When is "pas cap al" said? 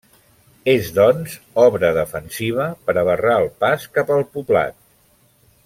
3.65-4.27